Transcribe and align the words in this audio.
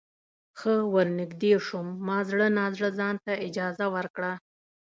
ښه 0.59 0.73
ورنږدې 0.93 1.53
شوم 1.65 1.87
ما 2.05 2.17
زړه 2.29 2.47
نا 2.57 2.65
زړه 2.75 2.89
ځانته 2.99 3.33
اجازه 3.47 3.85
ورکړه. 3.95 4.31